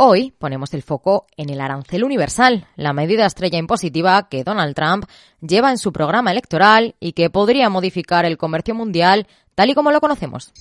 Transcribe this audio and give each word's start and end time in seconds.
Hoy 0.00 0.32
ponemos 0.38 0.74
el 0.74 0.84
foco 0.84 1.26
en 1.36 1.50
el 1.50 1.60
arancel 1.60 2.04
universal, 2.04 2.68
la 2.76 2.92
medida 2.92 3.26
estrella 3.26 3.58
impositiva 3.58 4.28
que 4.28 4.44
Donald 4.44 4.76
Trump 4.76 5.06
lleva 5.40 5.72
en 5.72 5.78
su 5.78 5.92
programa 5.92 6.30
electoral 6.30 6.94
y 7.00 7.14
que 7.14 7.30
podría 7.30 7.68
modificar 7.68 8.24
el 8.24 8.38
comercio 8.38 8.76
mundial 8.76 9.26
tal 9.56 9.70
y 9.70 9.74
como 9.74 9.90
lo 9.90 10.00
conocemos. 10.00 10.52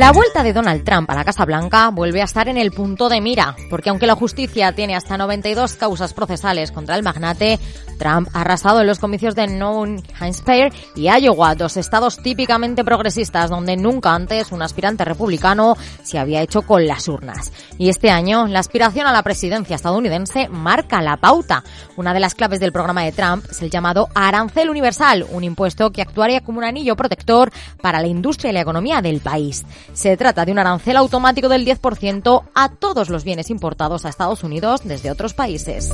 La 0.00 0.12
vuelta 0.12 0.42
de 0.42 0.54
Donald 0.54 0.82
Trump 0.82 1.10
a 1.10 1.14
la 1.14 1.26
Casa 1.26 1.44
Blanca 1.44 1.90
vuelve 1.90 2.22
a 2.22 2.24
estar 2.24 2.48
en 2.48 2.56
el 2.56 2.72
punto 2.72 3.10
de 3.10 3.20
mira, 3.20 3.54
porque 3.68 3.90
aunque 3.90 4.06
la 4.06 4.14
justicia 4.14 4.72
tiene 4.72 4.96
hasta 4.96 5.18
92 5.18 5.74
causas 5.74 6.14
procesales 6.14 6.72
contra 6.72 6.96
el 6.96 7.02
magnate, 7.02 7.58
Trump 7.98 8.30
ha 8.32 8.40
arrasado 8.40 8.80
en 8.80 8.86
los 8.86 8.98
comicios 8.98 9.34
de 9.34 9.46
New 9.46 10.02
Hampshire 10.18 10.72
y 10.96 11.10
Iowa, 11.10 11.54
dos 11.54 11.76
estados 11.76 12.16
típicamente 12.16 12.82
progresistas 12.82 13.50
donde 13.50 13.76
nunca 13.76 14.14
antes 14.14 14.52
un 14.52 14.62
aspirante 14.62 15.04
republicano 15.04 15.76
se 16.02 16.18
había 16.18 16.40
hecho 16.40 16.62
con 16.62 16.86
las 16.86 17.06
urnas. 17.06 17.52
Y 17.76 17.90
este 17.90 18.10
año, 18.10 18.46
la 18.46 18.60
aspiración 18.60 19.06
a 19.06 19.12
la 19.12 19.22
presidencia 19.22 19.76
estadounidense 19.76 20.48
marca 20.48 21.02
la 21.02 21.18
pauta. 21.18 21.62
Una 21.98 22.14
de 22.14 22.20
las 22.20 22.34
claves 22.34 22.58
del 22.58 22.72
programa 22.72 23.02
de 23.02 23.12
Trump 23.12 23.44
es 23.50 23.60
el 23.60 23.68
llamado 23.68 24.08
arancel 24.14 24.70
universal, 24.70 25.26
un 25.30 25.44
impuesto 25.44 25.92
que 25.92 26.00
actuaría 26.00 26.40
como 26.40 26.56
un 26.56 26.64
anillo 26.64 26.96
protector 26.96 27.52
para 27.82 28.00
la 28.00 28.06
industria 28.06 28.48
y 28.48 28.54
la 28.54 28.62
economía 28.62 29.02
del 29.02 29.20
país. 29.20 29.66
Se 29.92 30.16
trata 30.16 30.44
de 30.44 30.52
un 30.52 30.58
arancel 30.58 30.96
automático 30.96 31.48
del 31.48 31.66
10% 31.66 32.44
a 32.54 32.68
todos 32.70 33.10
los 33.10 33.24
bienes 33.24 33.50
importados 33.50 34.04
a 34.04 34.08
Estados 34.08 34.42
Unidos 34.44 34.82
desde 34.84 35.10
otros 35.10 35.34
países. 35.34 35.90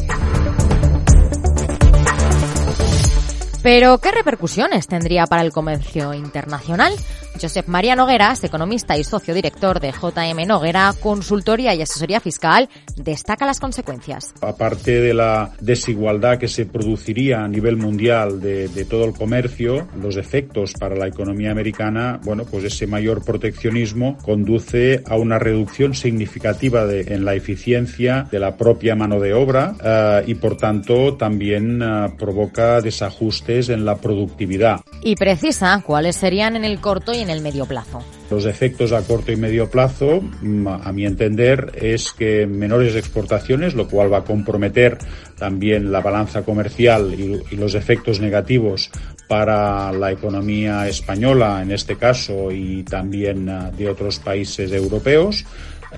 Pero, 3.63 3.99
¿qué 3.99 4.13
repercusiones 4.13 4.87
tendría 4.87 5.27
para 5.27 5.43
el 5.43 5.51
comercio 5.51 6.15
internacional? 6.15 6.93
Josep 7.41 7.67
María 7.67 7.97
Nogueras, 7.97 8.43
economista 8.45 8.97
y 8.97 9.05
socio 9.05 9.35
director 9.35 9.81
de 9.81 9.93
JM 9.93 10.47
Noguera, 10.47 10.93
consultoría 11.01 11.75
y 11.75 11.83
asesoría 11.83 12.21
fiscal, 12.21 12.69
destaca 12.97 13.47
las 13.47 13.61
consecuencias. 13.61 14.35
Aparte 14.41 15.01
de 15.01 15.15
la 15.15 15.53
desigualdad 15.61 16.39
que 16.39 16.49
se 16.49 16.67
produciría 16.67 17.45
a 17.45 17.49
nivel 17.49 17.77
mundial 17.77 18.41
de, 18.41 18.87
todo 18.89 19.05
el 19.05 19.13
comercio, 19.13 19.89
los 20.01 20.17
efectos 20.17 20.73
para 20.79 20.97
la 20.97 21.09
economía 21.09 21.51
americana, 21.51 22.21
bueno, 22.25 22.45
pues 22.45 22.65
ese 22.65 22.87
mayor 22.87 23.25
proteccionismo 23.25 24.17
conduce 24.19 25.03
a 25.07 25.17
una 25.17 25.39
reducción 25.39 25.95
significativa 25.95 26.87
de, 26.87 27.15
en 27.15 27.25
la 27.25 27.35
eficiencia 27.35 28.27
de 28.31 28.39
la 28.39 28.57
propia 28.57 28.95
mano 28.95 29.21
de 29.21 29.35
obra 29.35 29.75
eh, 29.83 30.25
y, 30.27 30.35
por 30.35 30.57
tanto, 30.57 31.15
también 31.17 31.83
eh, 31.83 32.09
provoca 32.19 32.81
desajustes 32.81 33.69
en 33.69 33.85
la 33.85 33.97
productividad. 33.97 34.81
Y 35.03 35.17
precisa 35.17 35.83
cuáles 35.85 36.17
serían 36.17 36.57
en 36.57 36.65
el 36.65 36.81
corto 36.81 37.13
y 37.13 37.19
en 37.19 37.26
el 37.31 37.41
medio 37.41 37.67
plazo. 37.67 38.03
Los 38.31 38.47
efectos 38.47 38.93
a 38.93 39.03
corto 39.03 39.33
y 39.33 39.37
medio 39.37 39.71
plazo, 39.71 40.21
mm, 40.21 40.67
a 40.69 40.93
mi 40.93 41.07
entender, 41.07 41.73
es 41.81 42.13
que 42.13 42.47
menores 42.47 42.97
exportaciones, 42.97 43.75
lo 43.75 43.89
cual 43.89 44.13
va 44.13 44.19
a 44.19 44.25
comprometer 44.25 44.99
también 45.39 45.93
la 45.93 46.01
balanza 46.01 46.43
comercial 46.43 47.15
y, 47.15 47.57
los 47.57 47.75
efectos 47.75 48.21
negativos 48.21 48.91
para 49.29 49.91
la 49.93 50.13
economía 50.13 50.87
española, 50.89 51.63
en 51.63 51.73
este 51.73 51.97
caso, 51.97 52.53
y 52.53 52.83
también 52.83 53.49
ah, 53.49 53.71
de 53.71 53.89
otros 53.89 54.19
países 54.19 54.71
europeos. 54.73 55.45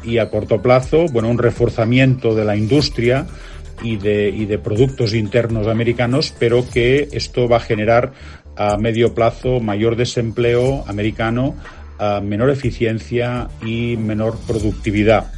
Y 0.04 0.18
a 0.18 0.30
corto 0.30 0.62
plazo, 0.62 1.06
bueno, 1.10 1.28
un 1.28 1.38
reforzamiento 1.38 2.34
de 2.34 2.44
la 2.44 2.56
industria 2.56 3.26
y 3.82 3.96
de, 3.96 4.28
y 4.28 4.46
de 4.46 4.58
productos 4.58 5.14
internos 5.14 5.66
americanos, 5.66 6.32
pero 6.38 6.68
que 6.68 7.08
esto 7.12 7.48
va 7.48 7.56
a 7.56 7.60
generar 7.60 8.12
a 8.58 8.76
medio 8.76 9.14
plazo 9.14 9.60
mayor 9.60 9.96
desempleo 9.96 10.84
americano, 10.86 11.54
menor 12.22 12.50
eficiencia 12.50 13.48
y 13.64 13.96
menor 13.96 14.36
productividad. 14.46 15.32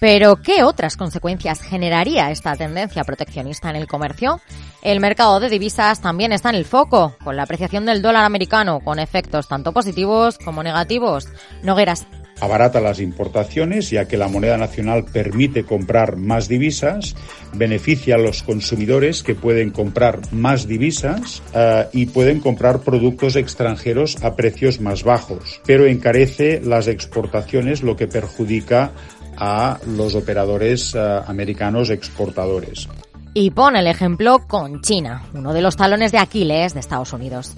Pero, 0.00 0.36
¿qué 0.36 0.62
otras 0.62 0.96
consecuencias 0.96 1.60
generaría 1.60 2.30
esta 2.30 2.54
tendencia 2.54 3.02
proteccionista 3.02 3.68
en 3.68 3.74
el 3.74 3.88
comercio? 3.88 4.40
El 4.80 5.00
mercado 5.00 5.40
de 5.40 5.48
divisas 5.48 6.00
también 6.00 6.30
está 6.30 6.50
en 6.50 6.54
el 6.54 6.64
foco, 6.64 7.16
con 7.24 7.34
la 7.34 7.42
apreciación 7.42 7.84
del 7.84 8.00
dólar 8.00 8.24
americano, 8.24 8.78
con 8.78 9.00
efectos 9.00 9.48
tanto 9.48 9.72
positivos 9.72 10.38
como 10.38 10.62
negativos. 10.62 11.26
Nogueras, 11.64 12.06
abarata 12.40 12.80
las 12.80 13.00
importaciones 13.00 13.90
ya 13.90 14.06
que 14.06 14.16
la 14.16 14.28
moneda 14.28 14.56
nacional 14.56 15.04
permite 15.04 15.64
comprar 15.64 16.16
más 16.16 16.48
divisas, 16.48 17.14
beneficia 17.54 18.16
a 18.16 18.18
los 18.18 18.42
consumidores 18.42 19.22
que 19.22 19.34
pueden 19.34 19.70
comprar 19.70 20.20
más 20.32 20.66
divisas 20.66 21.42
uh, 21.54 21.88
y 21.92 22.06
pueden 22.06 22.40
comprar 22.40 22.80
productos 22.80 23.36
extranjeros 23.36 24.22
a 24.22 24.36
precios 24.36 24.80
más 24.80 25.04
bajos, 25.04 25.60
pero 25.66 25.86
encarece 25.86 26.60
las 26.62 26.88
exportaciones 26.88 27.82
lo 27.82 27.96
que 27.96 28.06
perjudica 28.06 28.92
a 29.36 29.78
los 29.86 30.14
operadores 30.14 30.94
uh, 30.94 31.22
americanos 31.26 31.90
exportadores. 31.90 32.88
Y 33.34 33.50
pone 33.50 33.80
el 33.80 33.86
ejemplo 33.86 34.40
con 34.48 34.80
China, 34.80 35.22
uno 35.34 35.52
de 35.52 35.62
los 35.62 35.76
talones 35.76 36.12
de 36.12 36.18
Aquiles 36.18 36.74
de 36.74 36.80
Estados 36.80 37.12
Unidos. 37.12 37.54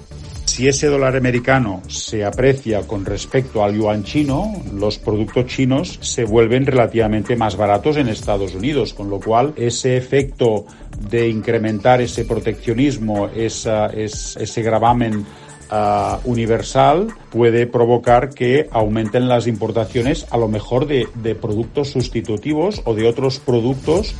Si 0.51 0.67
ese 0.67 0.89
dólar 0.89 1.15
americano 1.15 1.81
se 1.87 2.25
aprecia 2.25 2.83
con 2.83 3.05
respecto 3.05 3.63
al 3.63 3.77
yuan 3.77 4.03
chino, 4.03 4.61
los 4.75 4.99
productos 4.99 5.47
chinos 5.47 6.01
se 6.03 6.25
vuelven 6.25 6.67
relativamente 6.67 7.37
más 7.37 7.57
baratos 7.57 7.97
en 7.99 8.09
Estados 8.09 8.57
Unidos, 8.57 8.93
con 8.93 9.09
lo 9.09 9.21
cual 9.21 9.53
ese 9.55 9.97
efecto 9.97 10.67
de 11.09 11.29
incrementar 11.29 12.01
ese 12.01 12.25
proteccionismo, 12.25 13.29
ese 13.29 14.63
gravamen 14.63 15.25
uh, 15.71 16.29
universal 16.29 17.07
puede 17.31 17.69
provocar 17.69 18.31
que 18.31 18.69
aumenten 18.73 19.29
las 19.29 19.47
importaciones 19.47 20.27
a 20.31 20.37
lo 20.37 20.49
mejor 20.49 20.89
de 20.89 21.35
productos 21.41 21.91
sustitutivos 21.91 22.83
o 22.87 22.95
de 22.95 23.07
otros 23.07 23.39
productos 23.39 24.17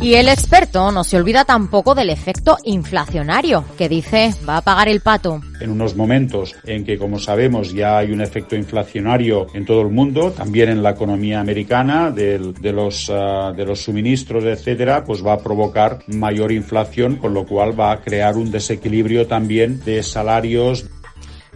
y 0.00 0.14
el 0.14 0.28
experto 0.28 0.92
no 0.92 1.02
se 1.02 1.16
olvida 1.16 1.44
tampoco 1.44 1.94
del 1.94 2.10
efecto 2.10 2.56
inflacionario, 2.64 3.64
que 3.76 3.88
dice 3.88 4.32
va 4.48 4.58
a 4.58 4.62
pagar 4.62 4.88
el 4.88 5.00
pato. 5.00 5.40
En 5.60 5.70
unos 5.70 5.96
momentos 5.96 6.54
en 6.64 6.84
que, 6.84 6.98
como 6.98 7.18
sabemos, 7.18 7.72
ya 7.72 7.98
hay 7.98 8.12
un 8.12 8.20
efecto 8.20 8.54
inflacionario 8.54 9.48
en 9.54 9.64
todo 9.64 9.82
el 9.82 9.88
mundo, 9.88 10.30
también 10.30 10.68
en 10.68 10.82
la 10.82 10.90
economía 10.90 11.40
americana, 11.40 12.10
de, 12.12 12.38
los, 12.72 13.10
ah, 13.12 13.52
de 13.56 13.64
los 13.64 13.82
suministros, 13.82 14.44
etcétera, 14.44 15.04
pues 15.04 15.24
va 15.24 15.32
a 15.32 15.38
provocar 15.38 15.98
mayor 16.06 16.52
inflación, 16.52 17.16
con 17.16 17.34
lo 17.34 17.44
cual 17.44 17.78
va 17.78 17.92
a 17.92 18.00
crear 18.00 18.36
un 18.36 18.52
desequilibrio 18.52 19.26
también 19.26 19.82
de 19.84 20.02
salarios. 20.02 20.86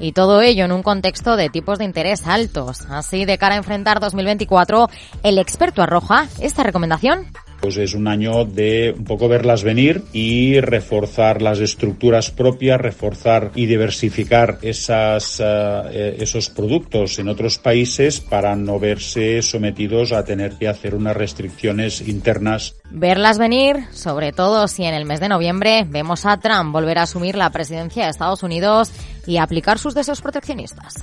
Y 0.03 0.11
todo 0.11 0.43
ello 0.43 0.65
en 0.65 0.73
un 0.73 0.83
contexto 0.83 1.37
de 1.37 1.49
tipos 1.49 1.79
de 1.79 1.85
interés 1.85 2.27
altos. 2.27 2.81
Así, 2.91 3.25
de 3.25 3.39
cara 3.39 3.55
a 3.55 3.59
enfrentar 3.59 4.01
2024, 4.01 4.91
el 5.23 5.39
experto 5.39 5.81
arroja 5.81 6.27
esta 6.41 6.65
recomendación 6.65 7.29
pues 7.63 7.77
es 7.77 7.95
un 7.95 8.09
año 8.09 8.45
de 8.45 8.93
un 8.99 9.05
poco 9.05 9.29
verlas 9.29 9.63
venir 9.63 10.03
y 10.13 10.61
reforzar 10.61 11.41
las 11.41 11.61
estructuras 11.61 12.33
propias, 12.33 12.81
reforzar 12.81 13.53
y 13.55 13.67
diversificar 13.67 14.59
esas, 14.63 15.39
uh, 15.39 15.87
esos 15.89 16.51
productos 16.51 17.21
en 17.21 17.29
otros 17.29 17.59
países 17.59 18.19
para 18.19 18.57
no 18.57 18.81
verse 18.81 19.43
sometidos 19.43 20.11
a 20.11 20.25
tener 20.25 20.59
que 20.59 20.67
hacer 20.67 20.97
unas 20.97 21.17
restricciones 21.17 22.01
internas. 22.01 22.75
Verlas 22.91 23.39
venir, 23.39 23.85
sobre 23.93 24.33
todo 24.33 24.67
si 24.67 24.83
en 24.83 24.95
el 24.95 25.05
mes 25.05 25.21
de 25.21 25.29
noviembre 25.29 25.87
vemos 25.89 26.27
a 26.27 26.39
Trump 26.41 26.73
volver 26.73 26.99
a 26.99 27.03
asumir 27.03 27.37
la 27.37 27.51
presidencia 27.51 28.05
de 28.05 28.11
Estados 28.11 28.43
Unidos 28.43 28.91
y 29.27 29.39
aplicar 29.39 29.79
sus 29.79 29.95
deseos 29.95 30.21
proteccionistas. 30.21 30.95